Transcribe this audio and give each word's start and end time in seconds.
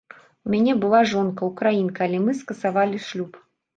У 0.47 0.53
мяне 0.53 0.73
была 0.85 1.01
жонка, 1.11 1.41
украінка, 1.53 1.99
але 2.07 2.17
мы 2.25 2.31
скасавалі 2.41 2.97
шлюб. 3.11 3.31